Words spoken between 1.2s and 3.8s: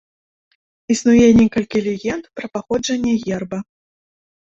некалькі легенд пра паходжанне герба.